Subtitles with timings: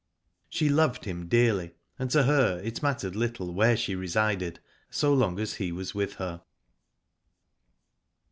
[0.49, 5.39] She loved him dearly, and to her it mattered little where she resided, so long
[5.39, 6.41] as he was with her.